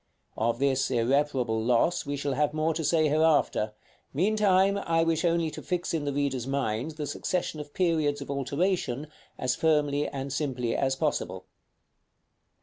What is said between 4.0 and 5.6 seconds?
meantime, I wish only